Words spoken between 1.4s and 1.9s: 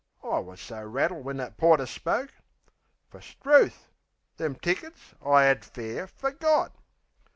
porter